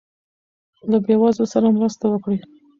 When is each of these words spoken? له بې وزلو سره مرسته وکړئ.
له 0.91 0.97
بې 1.05 1.15
وزلو 1.21 1.51
سره 1.53 1.67
مرسته 1.77 2.05
وکړئ. 2.09 2.37